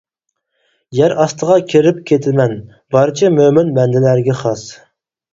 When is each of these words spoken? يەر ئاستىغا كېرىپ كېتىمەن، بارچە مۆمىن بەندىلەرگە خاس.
يەر 0.99 1.11
ئاستىغا 1.23 1.57
كېرىپ 1.73 1.99
كېتىمەن، 2.11 2.55
بارچە 2.95 3.29
مۆمىن 3.35 3.69
بەندىلەرگە 3.75 4.35
خاس. 4.41 4.65